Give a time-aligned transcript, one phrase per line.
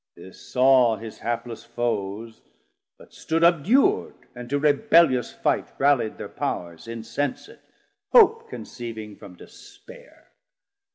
[0.15, 2.41] This saw his hapless Foes,
[2.97, 7.59] but stood obdur'd, And to rebellious fight rallied thir Powers Insensate,
[8.11, 10.31] hope conceiving from despair.